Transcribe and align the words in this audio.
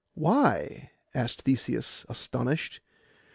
'Why?' 0.15 0.89
asked 1.13 1.43
Theseus, 1.43 2.07
astonished. 2.09 2.79